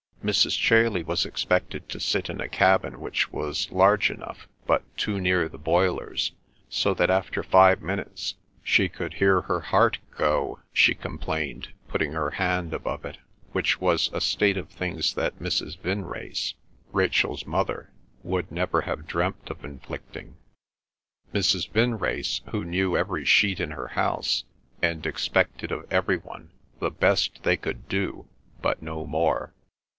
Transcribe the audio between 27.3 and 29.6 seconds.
they could do, but no more.